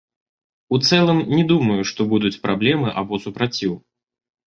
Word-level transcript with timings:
У 0.75 0.79
цэлым 0.87 1.19
не 1.35 1.43
думаю, 1.53 1.77
што 1.91 2.09
будуць 2.17 2.35
праблемы 2.49 2.89
або 3.03 3.25
супраціў. 3.27 3.81